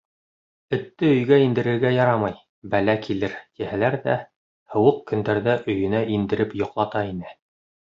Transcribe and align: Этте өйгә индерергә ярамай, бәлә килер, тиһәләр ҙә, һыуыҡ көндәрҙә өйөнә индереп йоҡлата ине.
Этте 0.77 1.11
өйгә 1.17 1.37
индерергә 1.47 1.91
ярамай, 1.97 2.39
бәлә 2.73 2.97
килер, 3.05 3.37
тиһәләр 3.53 4.01
ҙә, 4.09 4.19
һыуыҡ 4.75 5.01
көндәрҙә 5.15 5.61
өйөнә 5.77 6.07
индереп 6.21 6.63
йоҡлата 6.65 7.09
ине. 7.17 7.43